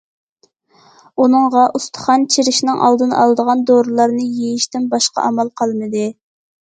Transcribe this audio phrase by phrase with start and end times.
[1.25, 6.03] ئۇنىڭغا ئۇستىخان چىرىشنىڭ ئالدىنى ئالىدىغان دورىلارنى يېيىشتىن باشقا ئامال قالمىدى.